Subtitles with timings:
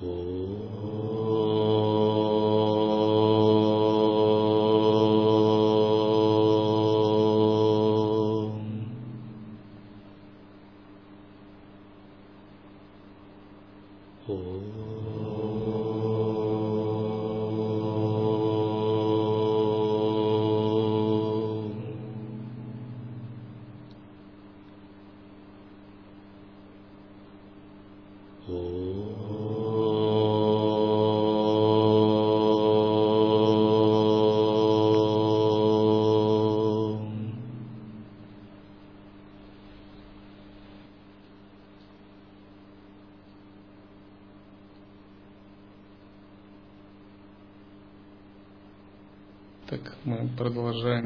[0.00, 0.35] Так,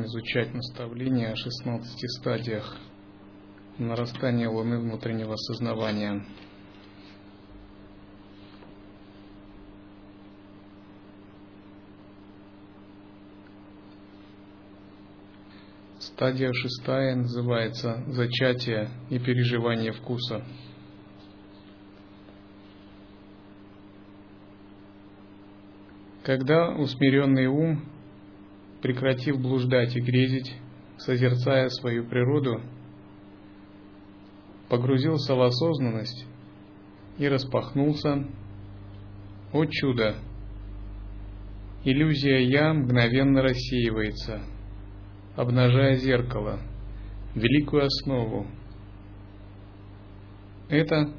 [0.00, 2.76] продолжаем изучать наставления о 16 стадиях
[3.78, 6.24] нарастания Луны внутреннего сознавания.
[15.98, 20.44] Стадия шестая называется зачатие и переживание вкуса.
[26.22, 27.89] Когда усмиренный ум
[28.82, 30.54] прекратив блуждать и грезить,
[30.98, 32.60] созерцая свою природу,
[34.68, 36.26] погрузился в осознанность
[37.18, 38.26] и распахнулся.
[39.52, 40.16] О чудо!
[41.82, 44.42] Иллюзия «я» мгновенно рассеивается,
[45.34, 46.60] обнажая зеркало,
[47.34, 48.46] великую основу.
[50.68, 51.12] Это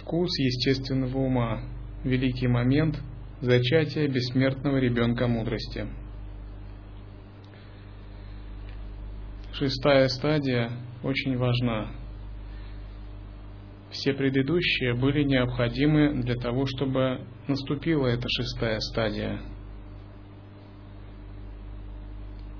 [0.00, 1.62] вкус естественного ума,
[2.04, 2.98] великий момент
[3.40, 5.86] зачатия бессмертного ребенка мудрости.
[9.58, 10.70] Шестая стадия
[11.02, 11.90] очень важна.
[13.90, 19.40] Все предыдущие были необходимы для того, чтобы наступила эта шестая стадия.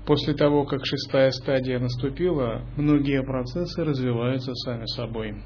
[0.05, 5.41] После того, как шестая стадия наступила, многие процессы развиваются сами собой.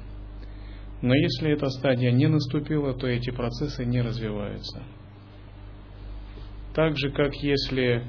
[1.02, 4.82] Но если эта стадия не наступила, то эти процессы не развиваются.
[6.74, 8.02] Так же, как если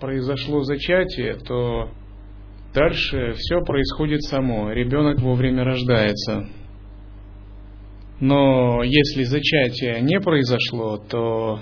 [0.00, 1.90] произошло зачатие, то
[2.74, 6.48] Дальше все происходит само, ребенок вовремя рождается.
[8.20, 11.60] Но если зачатие не произошло, то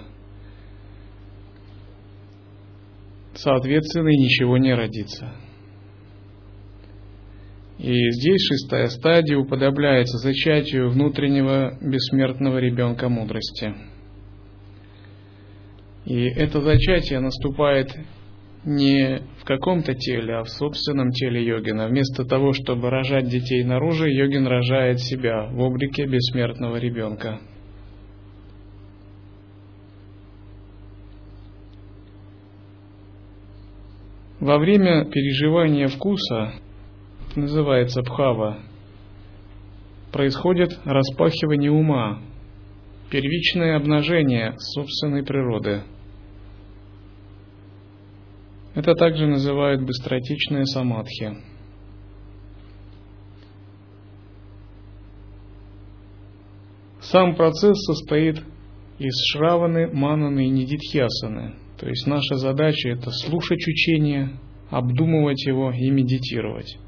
[3.35, 5.35] соответственно ничего не родится.
[7.79, 13.75] И здесь шестая стадия уподобляется зачатию внутреннего бессмертного ребенка мудрости.
[16.05, 17.95] И это зачатие наступает
[18.65, 21.89] не в каком-то теле, а в собственном теле йогина.
[21.89, 27.41] Вместо того, чтобы рожать детей наружу, йогин рожает себя в облике бессмертного ребенка.
[34.41, 36.55] Во время переживания вкуса,
[37.35, 38.59] называется бхава,
[40.13, 42.21] происходит распахивание ума,
[43.11, 45.83] первичное обнажение собственной природы–
[48.75, 51.37] это также называют быстротечные самадхи.
[57.01, 58.43] Сам процесс состоит
[58.99, 61.55] из шраваны, мананы и нидитхьясаны.
[61.79, 64.39] То есть наша задача это слушать учение,
[64.71, 66.79] обдумывать его и медитировать.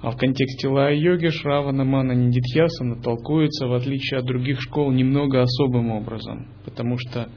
[0.00, 5.90] А в контексте лая-йоги шравана, мана, нидитхьясана толкуются, в отличие от других школ, немного особым
[5.90, 6.48] образом.
[6.64, 7.28] Потому что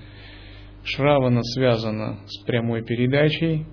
[0.87, 3.65] Шравана связана с прямой передачей,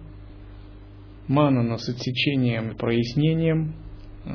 [1.29, 3.77] манана с отсечением и прояснением
[4.25, 4.31] э,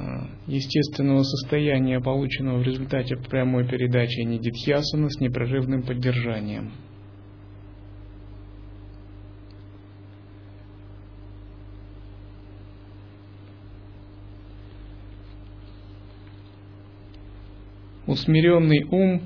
[0.47, 6.71] естественного состояния, полученного в результате прямой передачи, нидитхьясана с непрерывным поддержанием.
[18.07, 19.21] Усмиренный ум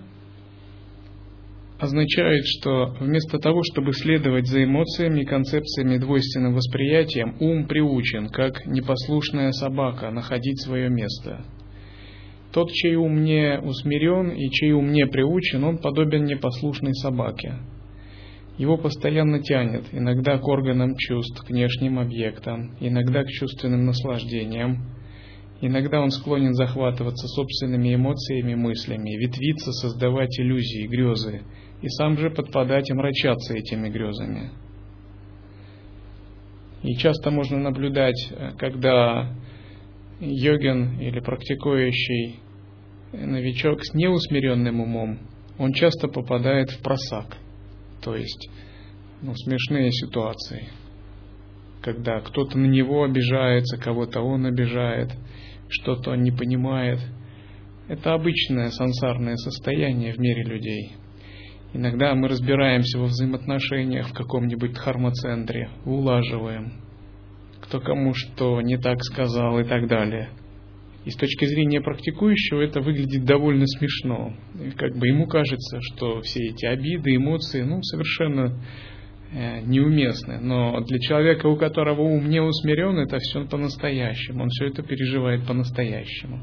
[1.84, 8.66] означает, что вместо того, чтобы следовать за эмоциями и концепциями двойственным восприятием, ум приучен, как
[8.66, 11.46] непослушная собака, находить свое место.
[12.54, 17.56] Тот, чей ум не усмирен и чей ум не приучен, он подобен непослушной собаке.
[18.58, 24.86] Его постоянно тянет, иногда к органам чувств, к внешним объектам, иногда к чувственным наслаждениям.
[25.62, 31.42] Иногда он склонен захватываться собственными эмоциями, мыслями, ветвиться, создавать иллюзии, грезы,
[31.82, 34.52] и сам же подпадать и мрачаться этими грезами.
[36.84, 39.34] И часто можно наблюдать, э, когда
[40.20, 42.40] йогин или практикующий
[43.14, 45.20] новичок с неусмиренным умом
[45.58, 47.38] он часто попадает в просак,
[48.02, 48.50] то есть
[49.22, 50.70] ну, смешные ситуации,
[51.84, 55.12] когда кто-то на него обижается, кого-то он обижает,
[55.70, 57.00] что-то он не понимает.
[57.88, 60.94] Это обычное сансарное состояние в мире людей.
[61.74, 66.74] Иногда мы разбираемся во взаимоотношениях в каком-нибудь дхарма-центре, улаживаем,
[67.62, 70.30] кто кому что не так сказал и так далее–
[71.06, 74.34] и с точки зрения практикующего это выглядит довольно смешно.
[74.56, 78.58] И как бы ему кажется, что все эти обиды, эмоции, ну, совершенно
[79.34, 80.40] неуместны.
[80.40, 84.44] Но для человека, у которого ум не усмирен, это все по-настоящему.
[84.44, 86.40] Он все это переживает по-настоящему.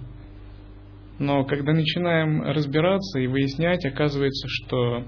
[1.20, 5.04] Но когда начинаем разбираться и выяснять, оказывается, что,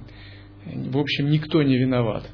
[0.66, 2.30] в общем, никто не виноват.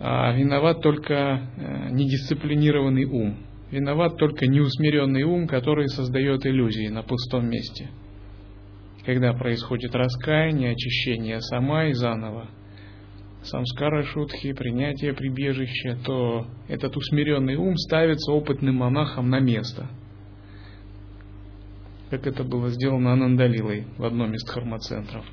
[0.00, 3.36] А виноват только э, недисциплинированный ум.
[3.70, 7.88] Виноват только неусмиренный ум, который создает иллюзии на пустом месте.
[9.04, 12.48] Когда происходит раскаяние, очищение сама и заново,
[13.42, 19.88] самскара шутхи, принятие прибежища, то этот усмиренный ум ставится опытным монахом на место.
[22.10, 25.24] Как это было сделано Анандалилой в одном из дхармацентров.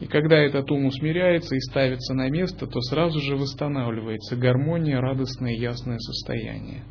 [0.00, 5.52] И когда этот ум усмиряется и ставится на место, то сразу же восстанавливается гармония, радостное
[5.52, 6.82] и ясное состояние.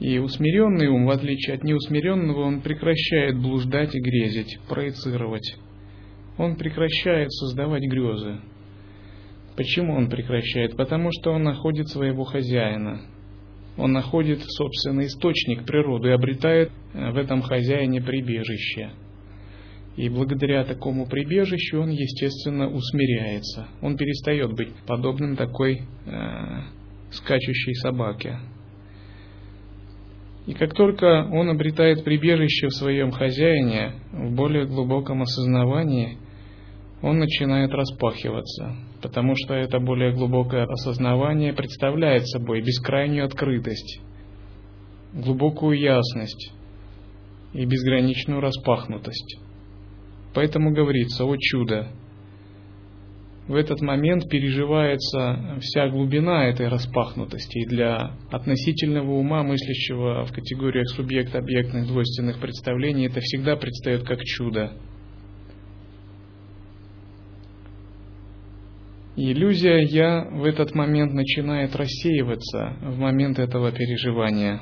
[0.00, 5.56] И усмиренный ум, в отличие от неусмиренного, он прекращает блуждать и грезить, проецировать.
[6.38, 8.40] Он прекращает создавать грезы.
[9.56, 10.76] Почему он прекращает?
[10.76, 13.00] Потому что он находит своего хозяина.
[13.78, 18.90] Он находит собственный источник природы и обретает э, в этом хозяине прибежище.
[19.96, 23.68] И благодаря такому прибежищу он, естественно, усмиряется.
[23.80, 26.60] Он перестает быть подобным такой э,
[27.10, 28.38] скачущей собаке.
[30.46, 36.18] И как только он обретает прибежище в своем хозяине, в более глубоком осознавании,
[37.02, 44.00] он начинает распахиваться, потому что это более глубокое осознавание представляет собой бескрайнюю открытость,
[45.12, 46.52] глубокую ясность
[47.52, 49.38] и безграничную распахнутость.
[50.34, 51.88] Поэтому говорится, о чудо,
[53.48, 57.58] в этот момент переживается вся глубина этой распахнутости.
[57.58, 64.72] И для относительного ума, мыслящего в категориях субъект-объектных двойственных представлений, это всегда предстает как чудо.
[69.18, 74.60] Иллюзия «я» в этот момент начинает рассеиваться в момент этого переживания.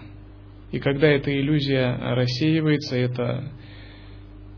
[0.70, 3.52] И когда эта иллюзия рассеивается, это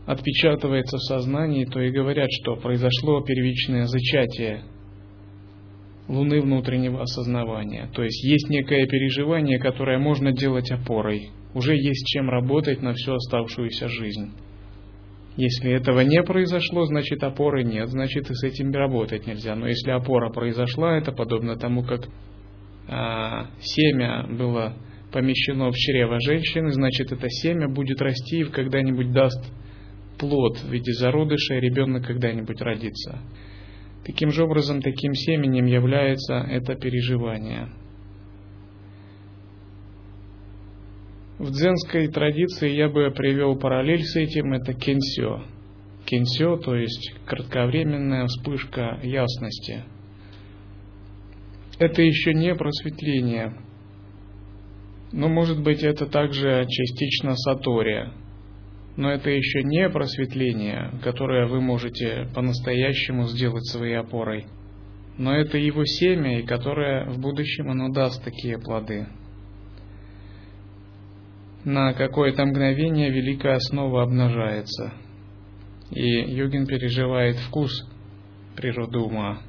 [0.05, 4.63] отпечатывается в сознании, то и говорят, что произошло первичное зачатие
[6.07, 7.89] луны внутреннего осознавания.
[7.93, 11.31] То есть есть некое переживание, которое можно делать опорой.
[11.55, 14.31] Уже есть чем работать на всю оставшуюся жизнь.
[15.37, 19.55] Если этого не произошло, значит опоры нет, значит и с этим работать нельзя.
[19.55, 22.07] Но если опора произошла, это подобно тому, как
[22.87, 24.73] а, семя было
[25.11, 29.39] помещено в чрево женщины, значит это семя будет расти и когда-нибудь даст
[30.17, 33.19] плод в виде зародыша, и ребенок когда-нибудь родится.
[34.05, 37.69] Таким же образом, таким семенем является это переживание.
[41.39, 45.43] В дзенской традиции я бы привел параллель с этим, это кенсё.
[46.05, 49.83] Кенсё, то есть кратковременная вспышка ясности.
[51.77, 53.55] Это еще не просветление,
[55.11, 58.11] но может быть это также частично сатория,
[58.95, 64.47] но это еще не просветление, которое вы можете по-настоящему сделать своей опорой.
[65.19, 69.07] Но это его семя, и которое в будущем оно даст такие плоды.
[71.67, 74.93] На какое-то мгновение великая основа обнажается,
[75.91, 77.85] и йогин переживает вкус
[78.55, 79.41] природы ума.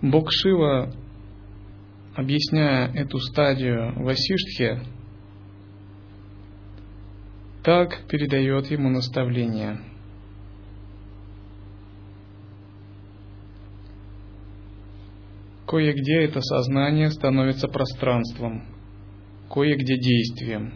[0.00, 0.94] Бог Шива
[2.14, 4.80] объясняя эту стадию Васиштхе,
[7.62, 9.89] так передает ему наставление.
[15.70, 18.64] Кое-где это сознание становится пространством,
[19.48, 20.74] кое-где действием,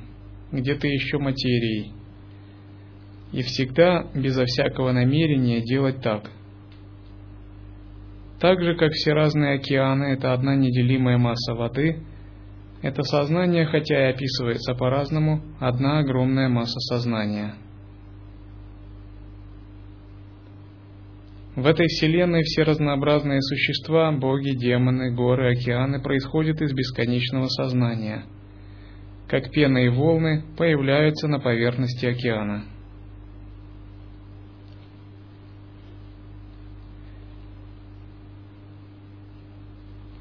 [0.53, 1.93] где-то еще материей.
[3.33, 6.31] И всегда безо всякого намерения делать так–
[8.45, 12.03] так же, как все разные океаны, это одна неделимая масса воды,
[12.83, 17.55] это сознание, хотя и описывается по-разному, одна огромная масса сознания.
[21.57, 28.25] В этой вселенной все разнообразные существа, боги, демоны, горы, океаны происходят из бесконечного сознания.
[29.29, 32.65] как пена и волны появляются на поверхности океана.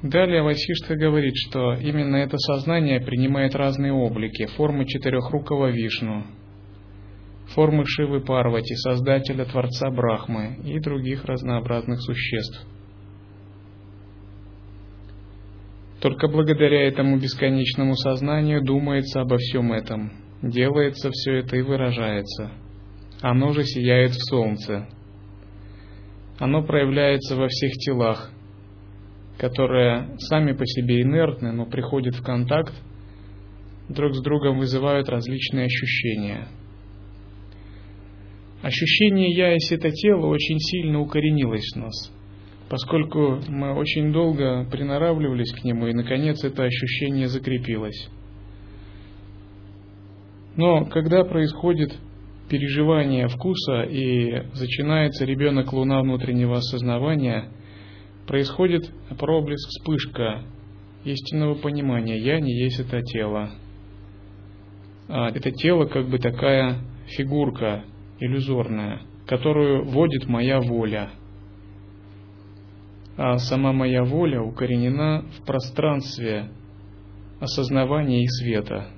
[0.02, 6.24] Далее Васиштха говорит, что именно это сознание принимает разные облики, формы четырехрукого Вишну,
[7.54, 12.66] формы Шивы Парвати, создателя Творца Брахмы и других разнообразных существ.
[16.00, 22.50] Только благодаря этому бесконечному сознанию думается обо всем этом, делается все это и выражается.
[23.22, 24.88] Оно же сияет в солнце.
[26.38, 28.30] Оно проявляется во всех телах,
[29.38, 32.74] которые сами по себе инертны, но приходят в контакт,
[33.88, 36.48] друг с другом вызывают различные ощущения.
[38.64, 42.12] Ощущение «я» есть это тело очень сильно укоренилось в нас,
[42.70, 48.08] поскольку мы очень долго приноравливались к нему, и, наконец, это ощущение закрепилось.
[50.56, 51.94] Но когда происходит
[52.48, 57.50] переживание вкуса и начинается ребенок луна внутреннего осознавания–
[58.26, 60.42] происходит проблеск, вспышка
[61.04, 62.18] истинного понимания.
[62.18, 63.50] Я не есть это тело.
[65.08, 67.84] А это тело как бы такая фигурка
[68.20, 71.10] иллюзорная, которую вводит моя воля.
[73.16, 76.50] А сама моя воля укоренена в пространстве
[77.40, 78.88] осознавания и света.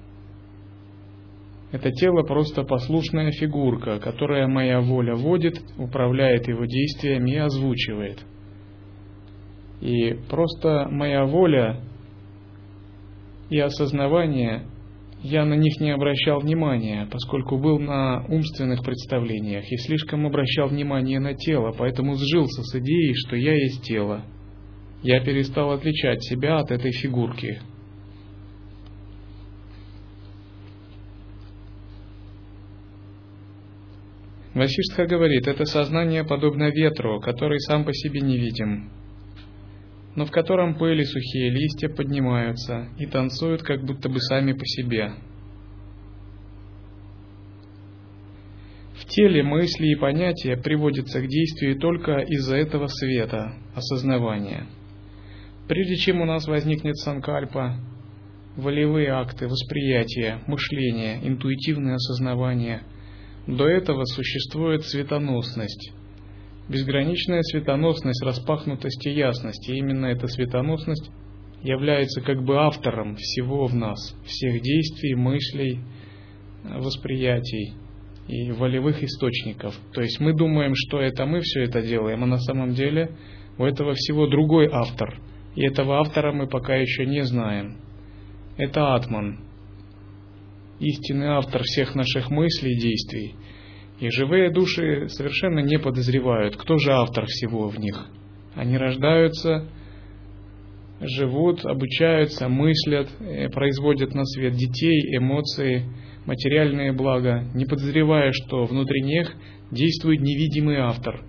[1.73, 8.25] Это тело просто послушная фигурка, которая моя воля вводит, управляет его действиями и озвучивает–
[9.81, 11.81] и просто моя воля
[13.51, 14.67] и осознавание,
[15.27, 21.19] я на них не обращал внимания, поскольку был на умственных представлениях и слишком обращал внимание
[21.19, 24.25] на тело, поэтому сжился с идеей, что я есть тело.
[25.03, 27.61] Я перестал отличать себя от этой фигурки.
[34.55, 38.91] Васиштха говорит, это сознание подобно ветру, который сам по себе не видим,
[40.17, 45.13] но в котором пыли сухие листья поднимаются и танцуют как будто бы сами по себе.
[48.95, 54.67] В теле мысли и понятия приводятся к действию только из-за этого света, осознавания.
[55.69, 57.77] Прежде чем у нас возникнет санкальпа,
[58.57, 62.83] волевые акты, восприятия, мышление, интуитивное осознавание,
[63.47, 65.93] до этого существует светоносность,
[66.69, 69.69] безграничная светоносность, распахнутость и ясность.
[69.69, 71.11] И именно эта светоносность
[71.63, 75.81] является как бы автором всего в нас, всех действий, мыслей,
[76.65, 77.75] восприятий
[78.29, 79.75] и волевых источников.
[79.93, 83.11] То есть мы думаем, что это мы все это делаем, а на самом деле
[83.59, 85.21] у этого всего другой автор.
[85.55, 87.79] И этого автора мы пока еще не знаем.
[88.59, 89.41] Это Атман,
[90.81, 93.35] истинный автор всех наших мыслей и действий–
[94.01, 98.07] и живые души совершенно не подозревают, кто же автор всего в них.
[98.55, 99.69] Они рождаются,
[101.01, 105.85] живут, обучаются, мыслят, э, производят на свет детей, эмоции,
[106.27, 109.35] материальные блага, не подозревая, что внутри них
[109.71, 111.23] действует невидимый автор.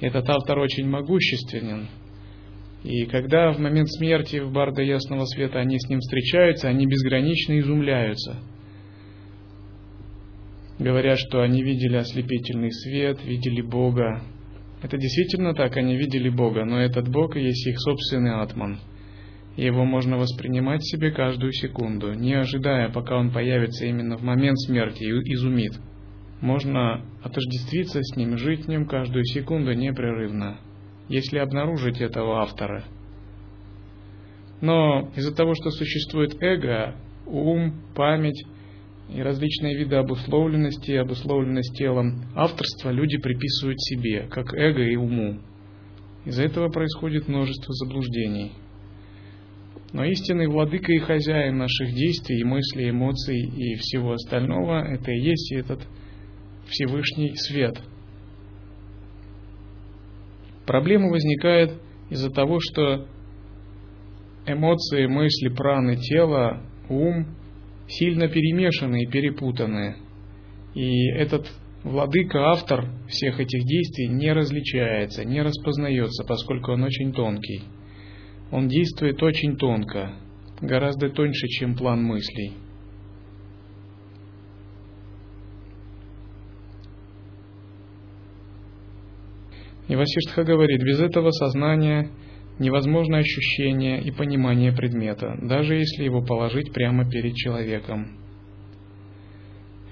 [0.00, 1.88] Этот автор очень могущественен.
[2.82, 7.58] И когда в момент смерти в Барда Ясного Света они с ним встречаются, они безгранично
[7.58, 8.40] изумляются–
[10.78, 14.22] говорят, что они видели ослепительный свет, видели Бога.
[14.82, 18.78] Это действительно так, они видели Бога, но этот Бог и есть их собственный атман.
[19.56, 25.04] Его можно воспринимать себе каждую секунду, не ожидая, пока он появится именно в момент смерти
[25.04, 25.74] и изумит.
[26.40, 30.58] Можно отождествиться с ним, жить в нем каждую секунду непрерывно,
[31.08, 32.84] если обнаружить этого автора.
[34.60, 38.44] Но из-за того, что существует эго, ум, память,
[39.08, 45.40] и различные виды обусловленности и обусловленность телом авторства люди приписывают себе, как эго и уму.
[46.24, 48.52] Из-за этого происходит множество заблуждений.
[49.92, 55.52] Но истинный владыка и хозяин наших действий, мыслей, эмоций и всего остального– это и есть
[55.52, 55.86] этот
[56.66, 57.80] Всевышний Свет.
[60.66, 61.74] Проблема возникает
[62.08, 63.06] из-за того, что
[64.46, 67.26] эмоции, мысли, праны, тело, ум–
[67.88, 69.96] сильно перемешаны и перепутаны.
[70.74, 71.50] И этот
[71.82, 77.62] владыка, автор всех этих действий не различается, не распознается, поскольку он очень тонкий.
[78.50, 80.14] Он действует очень тонко,
[80.60, 82.54] гораздо тоньше, чем план мыслей.
[89.86, 92.10] И Васиштха говорит, без этого сознания
[92.58, 98.18] невозможно ощущение и понимание предмета, даже если его положить прямо перед человеком.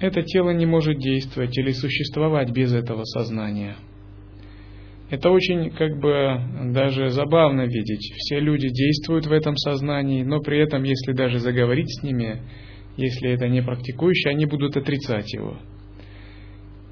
[0.00, 3.76] Это тело не может действовать или существовать без этого сознания.
[5.10, 8.12] Это очень как бы даже забавно видеть.
[8.16, 12.40] Все люди действуют в этом сознании, но при этом, если даже заговорить с ними,
[12.96, 15.58] если это не практикующие, они будут отрицать его.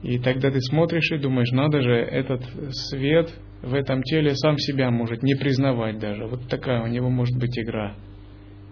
[0.02, 3.32] И тогда ты смотришь и думаешь, надо же, этот свет
[3.62, 6.26] в этом теле сам себя может не признавать даже.
[6.26, 7.94] Вот такая у него может быть игра.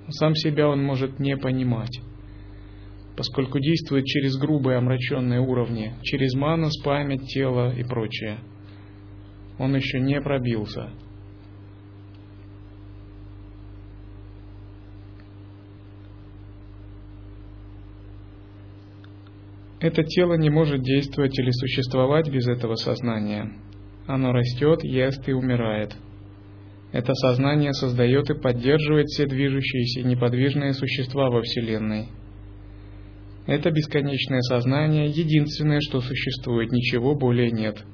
[0.08, 2.00] Сам себя он может не понимать,
[3.16, 8.38] поскольку действует через грубые омраченные уровни, через манас, память, тело и прочее.
[9.58, 10.90] Он еще не пробился.
[19.80, 23.52] Это тело не может действовать или существовать без этого сознания.
[24.08, 25.94] Оно растет, ест и умирает.
[26.92, 32.08] Это сознание создает и поддерживает все движущиеся и неподвижные существа во Вселенной.
[33.46, 37.84] Это бесконечное сознание– единственное, что существует, ничего более нет.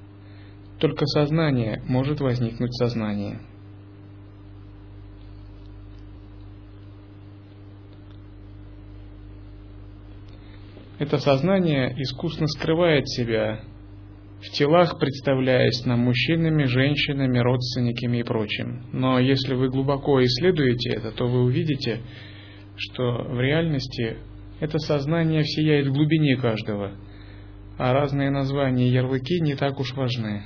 [0.78, 3.40] Только сознание может возникнуть в сознании.
[11.00, 13.64] Это сознание искусно скрывает себя
[14.45, 18.83] в телах, представляясь нам мужчинами, женщинами, родственниками и прочим.
[18.93, 22.01] Но если вы глубоко исследуете это, то вы увидите,
[22.77, 24.19] что в реальности
[24.61, 26.93] это сознание сияет в глубине каждого,
[27.79, 30.43] а разные названия и ярлыки не так уж важны.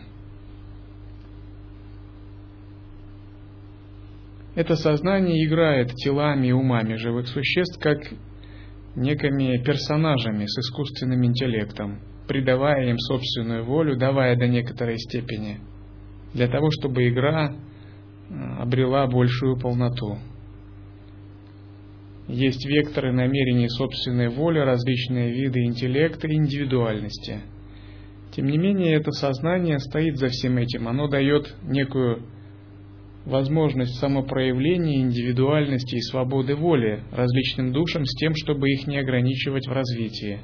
[4.55, 7.99] Это сознание играет телами и умами живых существ, как
[8.97, 15.59] некими персонажами с искусственным интеллектом, придавая им собственную волю, давая до некоторой степени,
[16.35, 20.19] для того, чтобы игра э, обрела большую полноту.
[22.29, 27.41] Есть векторы намерений собственной воли, различные виды интеллекта и индивидуальности.
[28.33, 30.87] Тем не менее, это сознание стоит за всем этим.
[30.87, 32.23] Оно дает некую
[33.25, 39.73] возможность самопроявления, индивидуальности и свободы воли различным душам с тем, чтобы их не ограничивать в
[39.73, 40.41] развитии.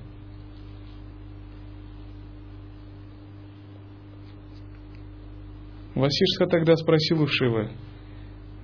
[5.94, 7.70] Васишха тогда спросил у Шивы,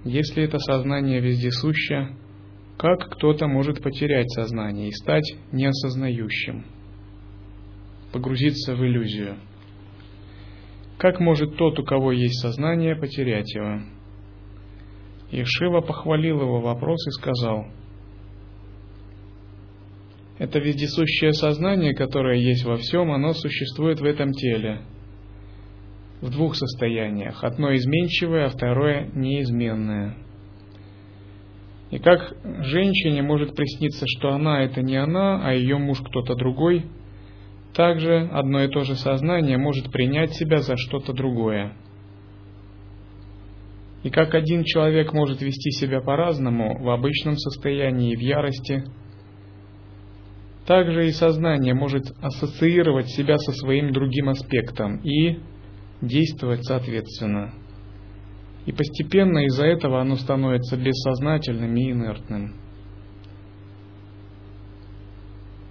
[0.05, 2.09] если это сознание вездесуще,
[2.77, 6.65] как кто-то может потерять сознание и стать неосознающим,
[8.13, 9.37] погрузиться в иллюзию?
[10.99, 13.83] Как может тот, у кого есть сознание, потерять его?
[15.31, 17.67] И Шива похвалил его вопрос и сказал,
[20.39, 24.81] это вездесущее сознание, которое есть во всем, оно существует в этом теле.
[26.21, 27.43] В двух состояниях.
[27.43, 30.17] Одно изменчивое, а второе неизменное.
[31.91, 36.87] И как женщине может присниться, что она это не она, а ее муж кто-то другой,
[37.75, 41.73] также одно и то же сознание может принять себя за что-то другое.
[44.03, 48.85] И как один человек может вести себя по-разному в обычном состоянии и в ярости,
[50.67, 55.41] также и сознание может ассоциировать себя со своим другим аспектом и
[56.01, 57.53] действовать соответственно.
[58.67, 62.55] И постепенно из-за этого оно становится бессознательным и инертным.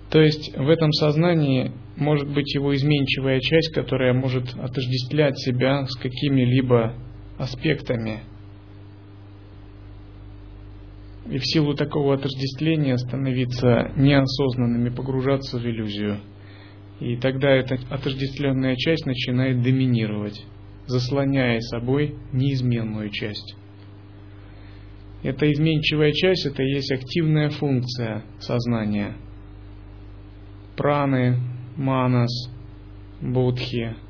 [0.09, 5.95] То есть в этом сознании может быть его изменчивая часть, которая может отождествлять себя с
[5.95, 6.95] какими-либо
[7.37, 8.21] аспектами.
[11.29, 16.21] И в силу такого отождествления становиться неосознанными, погружаться в иллюзию.
[16.99, 20.45] И тогда эта отождествленная часть начинает доминировать,
[20.85, 23.55] заслоняя собой неизменную часть.
[25.23, 29.15] Эта изменчивая часть– это и есть активная функция сознания.
[30.75, 31.37] Праны,
[31.75, 32.31] манас,
[33.21, 33.95] будхи–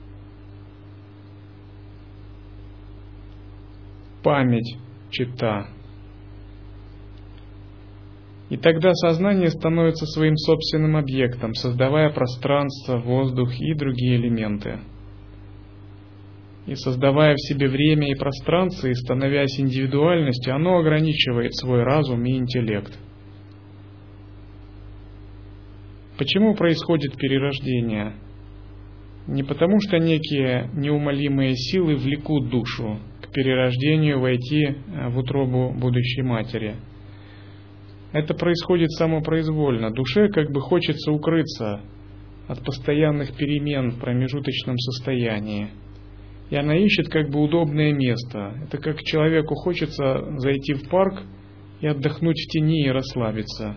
[4.23, 4.77] память,
[5.09, 5.67] чита.
[8.49, 14.79] И тогда сознание становится своим собственным объектом, создавая пространство, воздух и другие элементы.
[16.65, 22.37] И создавая в себе время и пространство, и становясь индивидуальностью, оно ограничивает свой разум и
[22.37, 22.97] интеллект.
[26.17, 28.13] Почему происходит перерождение?
[29.27, 32.99] Не потому, что некие неумолимые силы влекут душу,
[33.33, 36.75] перерождению войти э, в утробу будущей матери.
[38.11, 39.91] Это происходит самопроизвольно.
[39.91, 41.81] Душе как бы хочется укрыться
[42.47, 45.69] от постоянных перемен в промежуточном состоянии.
[46.49, 48.55] и она ищет как бы удобное место.
[48.63, 51.21] Это как человеку хочется зайти в парк
[51.79, 53.75] и отдохнуть в тени и расслабиться.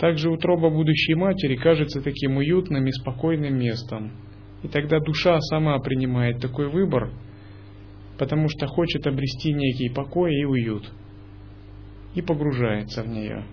[0.00, 4.10] Также утроба будущей матери кажется таким уютным и спокойным местом.
[4.64, 7.12] И тогда душа сама принимает такой выбор,
[8.18, 10.90] потому что хочет обрести некий покой и уют,
[12.14, 13.44] и погружается в нее.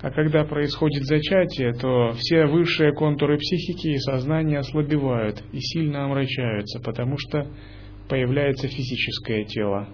[0.00, 6.80] А когда происходит зачатие, то все высшие контуры психики и сознания ослабевают и сильно омрачаются,
[6.80, 7.48] потому что
[8.08, 9.88] появляется физическое тело.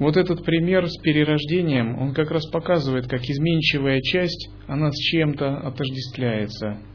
[0.00, 5.58] Вот этот пример с перерождением, он как раз показывает, как изменчивая часть, она с чем-то
[5.58, 6.78] отождествляется–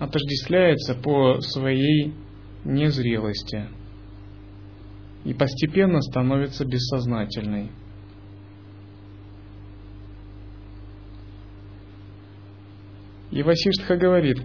[0.00, 2.14] отождествляется по своей
[2.64, 3.66] незрелости
[5.24, 7.70] и постепенно становится бессознательной.
[13.30, 14.38] И Васиштха говорит,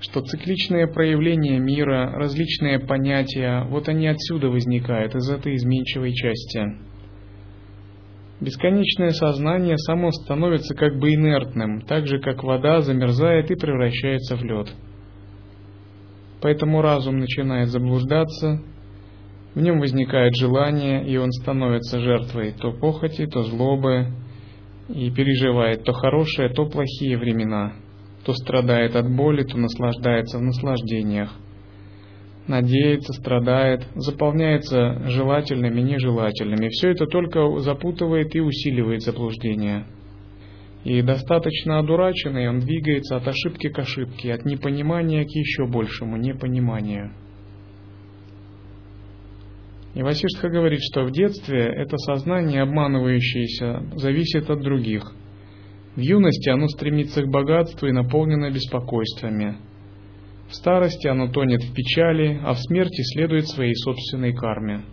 [0.00, 6.78] что цикличные проявления мира, различные понятия, вот они отсюда возникают, из этой изменчивой части–
[8.44, 14.44] Бесконечное сознание само становится как бы инертным, так же как вода замерзает и превращается в
[14.44, 14.68] лед.
[16.42, 18.60] Поэтому разум начинает заблуждаться,
[19.54, 24.08] в нем возникает желание, и он становится жертвой то похоти, то злобы,
[24.90, 27.72] и переживает то хорошие, то плохие времена,
[28.26, 31.34] то страдает от боли, то наслаждается в наслаждениях
[32.46, 36.68] надеется, страдает, заполняется желательными, нежелательными.
[36.68, 39.86] Все это только запутывает и усиливает заблуждение.
[40.84, 47.12] И достаточно одураченный он двигается от ошибки к ошибке, от непонимания к еще большему непониманию.
[49.94, 55.14] И Васиштха говорит, что в детстве это сознание, обманывающееся, зависит от других.
[55.94, 59.56] В юности оно стремится к богатству и наполнено беспокойствами–
[60.54, 64.84] в старости оно тонет в печали, а в смерти следует своей собственной карме.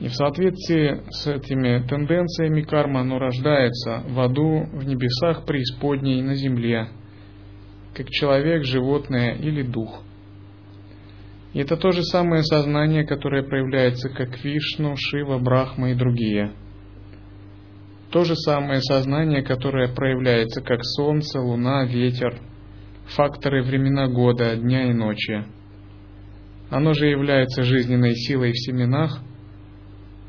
[0.00, 6.34] И в соответствии с этими тенденциями карма оно рождается в аду, в небесах преисподней, на
[6.34, 6.88] земле,
[7.94, 10.02] как человек, животное или дух.
[11.52, 16.52] И это то же самое сознание, которое проявляется как Вишну, Шива, Брахма и другие.
[18.10, 22.40] То же самое сознание, которое проявляется как Солнце, Луна, Ветер–
[23.14, 25.44] факторы времена года, дня и ночи.
[26.70, 29.20] Оно же является жизненной силой в семенах,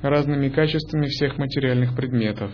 [0.02, 2.52] разными качествами всех материальных предметов.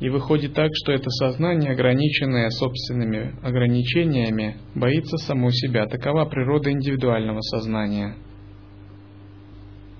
[0.00, 5.86] И выходит так, что это сознание, ограниченное собственными ограничениями, боится само себя.
[5.86, 8.16] Такова природа индивидуального сознания.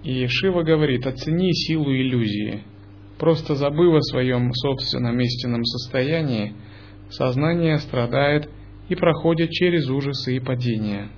[0.02, 2.62] И Шива говорит, оцени силу иллюзии.
[3.18, 6.54] Просто забыв о своем собственном истинном состоянии,
[7.10, 8.48] сознание страдает
[8.88, 11.08] и проходит через ужасы и падения.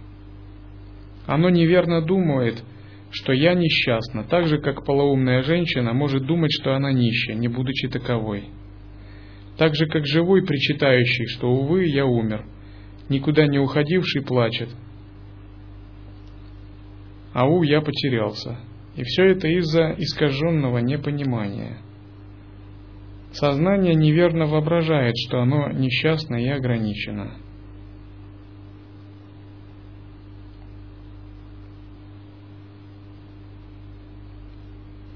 [1.27, 2.63] Оно неверно думает,
[3.11, 7.89] что я несчастна, так же, как полоумная женщина может думать, что она нищая, не будучи
[7.89, 8.45] таковой.
[9.59, 12.45] Так же, как живой, причитающий, что, увы, я умер,
[13.09, 14.71] никуда не уходивший плачет,
[17.35, 18.59] ау, я потерялся.
[18.97, 21.79] И все это из-за искаженного непонимания–
[23.33, 27.39] Сознание неверно воображает, что оно несчастно и ограничено.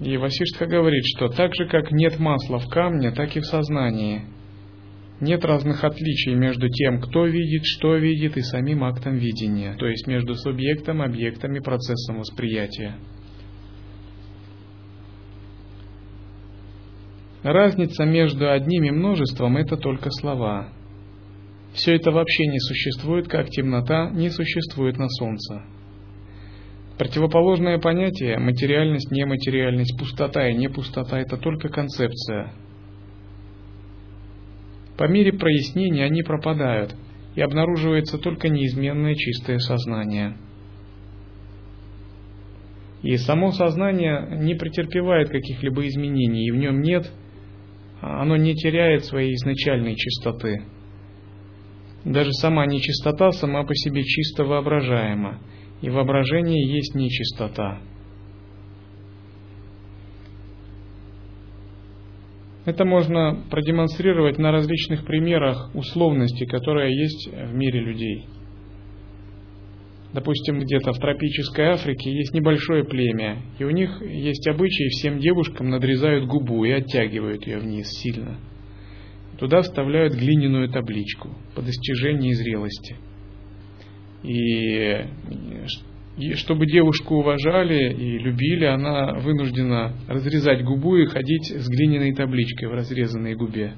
[0.00, 4.22] И Васиштха говорит, что так же, как нет масла в камне, так и в сознании.
[5.20, 10.06] Нет разных отличий между тем, кто видит, что видит, и самим актом видения, то есть
[10.06, 12.96] между субъектом, объектом и процессом восприятия.
[17.46, 20.70] Разница между одним и множеством– это только слова.
[21.74, 25.62] Все это вообще не существует, как темнота не существует на солнце.
[26.98, 32.52] Противоположное понятие– материальность, нематериальность, пустота и непустота– это только концепция.
[34.98, 36.96] По мере прояснения они пропадают,
[37.36, 40.36] и обнаруживается только неизменное чистое сознание.
[43.04, 47.08] И само сознание не претерпевает каких-либо изменений, и в нем нет–
[48.00, 50.64] оно не теряет своей изначальной чистоты.
[52.04, 55.40] Даже сама нечистота сама по себе чисто воображаема,
[55.80, 57.80] и воображение есть нечистота.
[62.64, 68.26] Это можно продемонстрировать на различных примерах условности, которая есть в мире людей.
[70.12, 75.68] Допустим, где-то в тропической Африке есть небольшое племя, и у них есть обычаи, всем девушкам
[75.70, 78.38] надрезают губу и оттягивают ее вниз сильно.
[79.38, 82.96] Туда вставляют глиняную табличку по достижении зрелости.
[84.22, 85.04] И,
[86.36, 92.72] чтобы девушку уважали и любили, она вынуждена разрезать губу и ходить с глиняной табличкой в
[92.72, 93.74] разрезанной губе.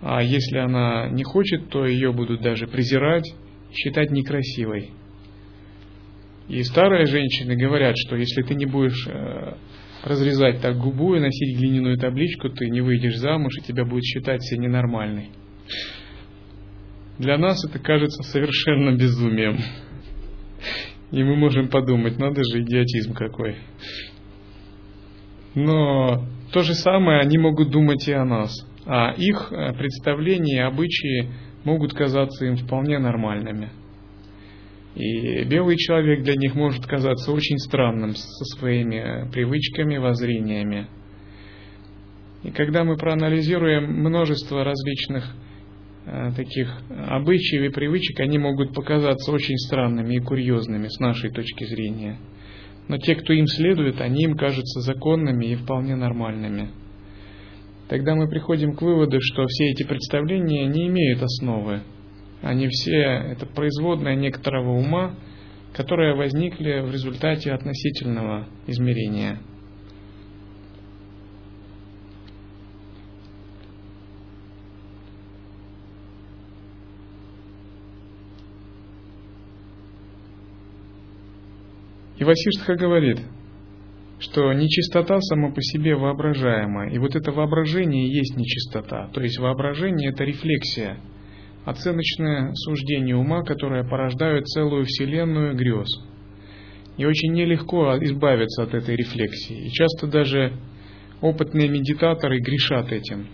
[0.00, 3.30] А если она не хочет, то ее будут даже презирать,
[3.70, 4.92] считать некрасивой.
[6.48, 9.54] И старые женщины говорят, что если ты не будешь э,
[10.02, 14.40] разрезать так губу и носить глиняную табличку, ты не выйдешь замуж, и тебя будут считать
[14.40, 15.30] все ненормальной.
[17.18, 19.58] Для нас это кажется совершенно безумием.
[21.10, 23.56] И мы можем подумать, надо же идиотизм какой.
[25.54, 28.54] Но то же самое они могут думать и о нас.
[28.86, 31.30] А их э, представления и обычаи
[31.64, 33.70] могут казаться им вполне нормальными.
[34.98, 40.88] И белый человек для них может казаться очень странным со своими привычками, воззрениями.
[42.42, 45.24] И когда мы проанализируем множество различных
[46.04, 51.62] э, таких обычаев и привычек, они могут показаться очень странными и курьезными с нашей точки
[51.64, 52.18] зрения.
[52.88, 56.70] Но те, кто им следует, они им кажутся законными и вполне нормальными.
[57.88, 61.82] Тогда мы приходим к выводу, что все эти представления не имеют основы,
[62.42, 65.14] они все это производная некоторого ума,
[65.72, 69.38] которые возникли в результате относительного измерения.
[82.16, 83.20] И Васиштха говорит,
[84.18, 89.08] что нечистота сама по себе воображаема, и вот это воображение есть нечистота.
[89.12, 90.98] То есть воображение– это рефлексия–
[91.68, 95.86] оценочное суждение ума, которое порождает целую вселенную грез.
[96.96, 99.66] И очень нелегко избавиться от этой рефлексии.
[99.66, 100.54] И часто даже
[101.20, 103.26] опытные медитаторы грешат этим,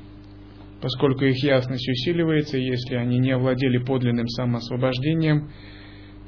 [0.81, 5.51] поскольку их ясность усиливается, если они не овладели подлинным самоосвобождением,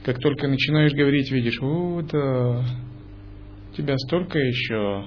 [0.04, 2.02] как только начинаешь говорить, видишь, у
[3.76, 5.06] тебя столько еще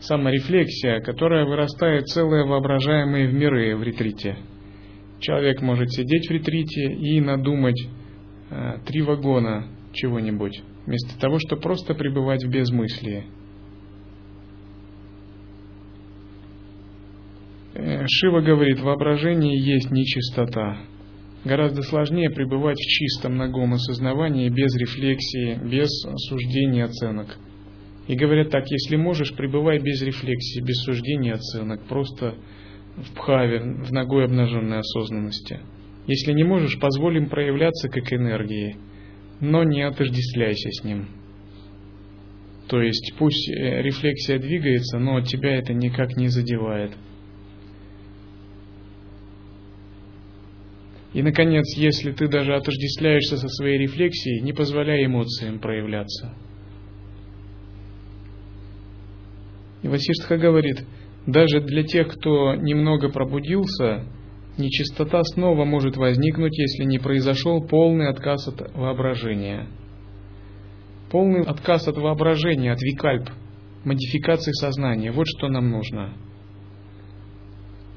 [0.00, 4.36] саморефлексия, которая вырастает целые воображаемые в миры в ретрите–
[5.20, 7.80] Человек может сидеть в ретрите и надумать
[8.50, 13.24] э, три вагона чего-нибудь, вместо того, чтобы просто пребывать в безмыслии.
[17.74, 20.78] Э, Шива говорит, воображение есть нечистота.
[21.44, 25.88] Гораздо сложнее пребывать в чистом ногом осознавании, без рефлексии, без
[26.28, 27.38] суждений оценок.
[28.08, 32.34] И говорят так, если можешь, пребывай без рефлексии, без суждений оценок, просто
[32.96, 35.60] в бхаве, в ногой обнаженной осознанности.
[36.06, 38.76] Если не можешь, позволь им проявляться как энергии,
[39.40, 41.08] но не отождествляйся с ним.
[42.68, 46.92] То есть пусть э, рефлексия двигается, но тебя это никак не задевает.
[51.12, 56.34] И, наконец, если ты даже отождествляешься со своей рефлексией, не позволяй эмоциям проявляться.
[59.82, 60.84] И Васиштха говорит–
[61.26, 64.04] даже для тех, кто немного пробудился,
[64.58, 69.66] нечистота снова может возникнуть, если не произошел полный отказ от воображения.
[71.10, 73.28] Полный отказ от воображения, от викальп,
[73.84, 75.10] модификации сознания.
[75.10, 76.14] Вот что нам нужно.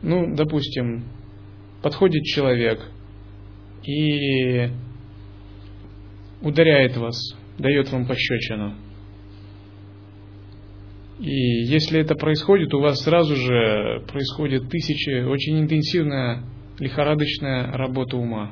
[0.02, 1.06] Ну, допустим,
[1.84, 2.82] подходит человек
[3.84, 4.70] и
[6.42, 7.16] ударяет вас,
[7.60, 8.76] дает вам пощечину–
[11.20, 16.44] и если это происходит, у вас сразу же происходит тысячи, очень интенсивная
[16.80, 18.52] лихорадочная работа ума.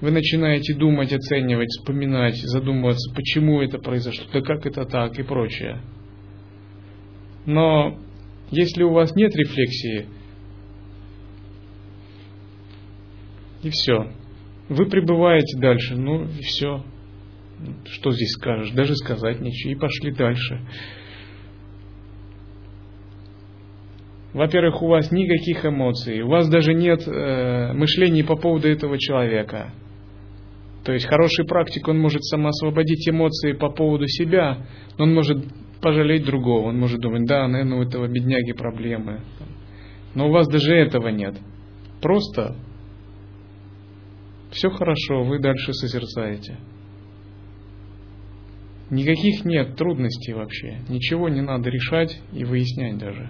[0.00, 5.82] Вы начинаете думать, оценивать, вспоминать, задумываться, почему это произошло, да как это так и прочее.
[7.46, 7.98] Но
[8.50, 10.06] если у вас нет рефлексии,
[13.62, 14.12] и все,
[14.68, 16.84] вы пребываете дальше, ну и все.
[17.86, 18.70] Что здесь скажешь?
[18.70, 19.72] Даже сказать нечего.
[19.72, 20.60] И пошли дальше.
[24.32, 29.72] Во-первых, у вас никаких эмоций, у вас даже нет э, мышлений по поводу этого человека.
[30.84, 34.66] То есть хороший практик, он может самоосвободить эмоции по поводу себя,
[34.96, 35.44] но он может
[35.80, 39.20] пожалеть другого, он может думать, да, наверное, у этого бедняги проблемы.
[40.14, 41.34] Но у вас даже этого нет.
[42.00, 42.56] Просто
[44.52, 46.56] все хорошо, вы дальше созерцаете.
[48.90, 53.28] Никаких нет трудностей вообще, ничего не надо решать и выяснять даже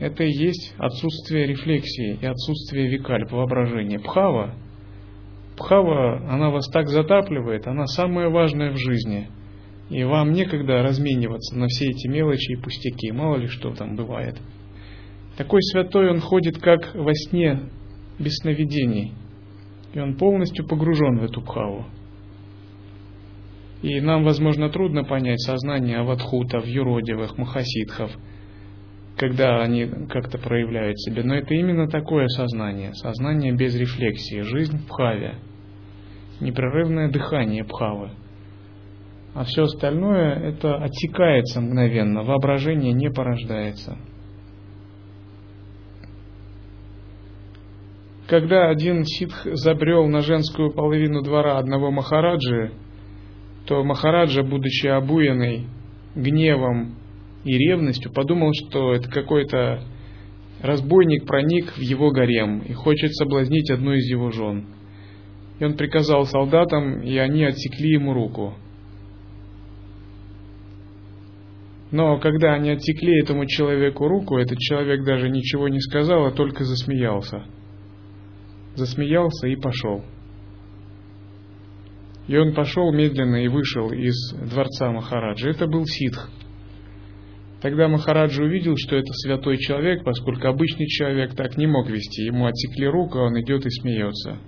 [0.00, 3.98] это и есть отсутствие рефлексии и отсутствие викальп, воображения.
[3.98, 4.54] Пхава,
[5.60, 9.28] Пхава, она вас так затапливает, она самая важная в жизни.
[9.90, 14.40] И вам некогда размениваться на все эти мелочи и пустяки, мало ли что там бывает.
[15.36, 17.60] Такой святой он ходит как во сне,
[18.18, 19.12] без сновидений.
[19.92, 21.84] И он полностью погружен в эту пхаву.
[23.82, 28.12] И нам, возможно, трудно понять сознание аватхутов, юродивых, махасидхов,
[29.20, 31.22] когда они как-то проявляют себя.
[31.22, 32.94] Но это именно такое сознание.
[32.94, 34.40] Сознание без рефлексии.
[34.40, 35.34] Жизнь в пхаве.
[36.40, 38.12] Непрерывное дыхание пхавы.
[39.34, 42.22] А все остальное это отсекается мгновенно.
[42.22, 43.98] Воображение не порождается.
[48.26, 52.72] Когда один ситх забрел на женскую половину двора одного махараджи,
[53.66, 55.66] то Махараджа, будучи обуянный
[56.14, 56.99] гневом
[57.44, 59.82] и ревностью, подумал, что это какой-то
[60.60, 64.66] разбойник проник в его гарем и хочет соблазнить одну из его жен.
[65.58, 68.54] И он приказал солдатам, и они отсекли ему руку.
[71.90, 76.64] Но когда они отсекли этому человеку руку, этот человек даже ничего не сказал, а только
[76.64, 77.44] засмеялся.
[78.76, 80.04] Засмеялся и пошел.
[82.28, 85.50] И он пошел медленно и вышел из дворца Махараджа.
[85.50, 86.30] Это был ситх.
[87.60, 92.24] Тогда Махараджа увидел, что это святой человек, поскольку обычный человек так не мог вести.
[92.24, 94.38] Ему отсекли руку, а он идет и смеется.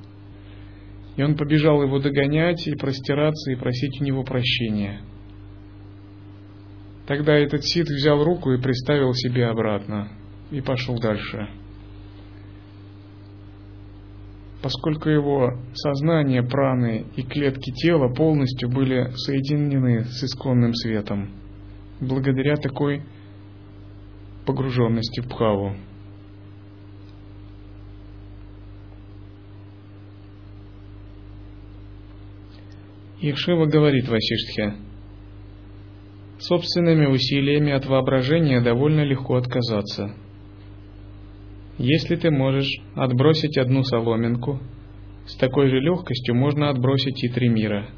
[1.17, 5.01] И он побежал его догонять и простираться и просить у него прощения.
[7.07, 10.09] Тогда этот сит взял руку и приставил себе обратно
[10.51, 11.49] и пошел дальше
[14.63, 21.31] поскольку его сознание, праны и клетки тела полностью были соединены с исконным светом,
[22.03, 23.03] благодаря такой
[24.45, 25.75] погруженности в Бхаву.
[33.21, 34.75] И Шива говорит Васиштхе,
[36.39, 40.15] собственными усилиями от воображения довольно легко отказаться–
[41.79, 44.61] если ты можешь отбросить одну соломинку,
[45.27, 47.89] с такой же легкостью можно отбросить и три мира.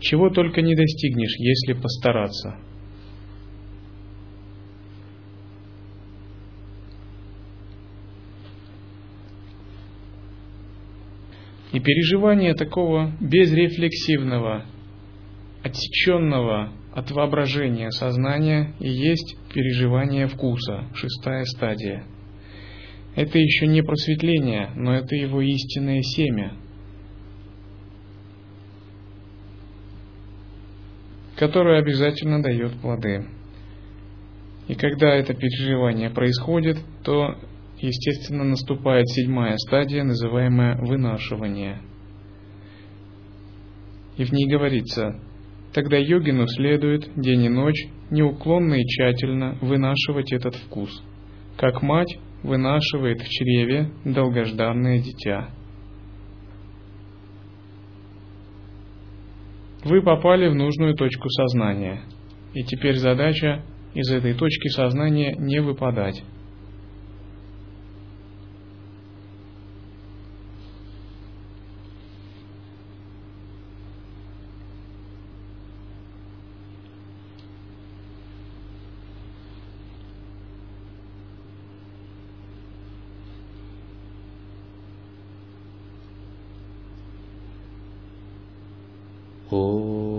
[0.00, 2.56] Чего только не достигнешь, если постараться.
[11.72, 14.64] И переживание такого безрефлексивного,
[15.62, 22.04] отсеченного от воображения сознания и есть переживание вкуса, шестая стадия–
[23.14, 26.52] это еще не просветление, но это его истинное семя,
[31.36, 33.26] которое обязательно дает плоды.
[34.68, 37.36] И когда это переживание происходит, то,
[37.86, 41.80] естественно, наступает седьмая стадия, называемая вынашивание.
[44.16, 45.20] И в ней говорится,
[45.72, 51.02] тогда йогину следует день и ночь неуклонно и тщательно вынашивать этот вкус,
[51.56, 55.50] как мать вынашивает в чреве долгожданное дитя.
[59.84, 62.02] Вы попали в нужную точку сознания,
[62.52, 63.64] и теперь задача
[63.94, 66.22] из этой точки сознания не выпадать.
[89.50, 90.09] 哦。